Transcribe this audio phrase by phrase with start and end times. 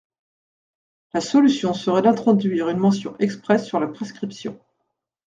[1.13, 4.59] La solution serait d’introduire une mention expresse sur la prescription.